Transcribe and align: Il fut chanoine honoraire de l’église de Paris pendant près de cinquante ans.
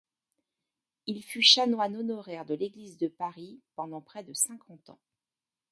Il 1.05 1.23
fut 1.23 1.43
chanoine 1.43 1.95
honoraire 1.95 2.43
de 2.45 2.55
l’église 2.55 2.97
de 2.97 3.07
Paris 3.07 3.61
pendant 3.75 4.01
près 4.01 4.23
de 4.23 4.33
cinquante 4.33 4.89
ans. 4.89 4.99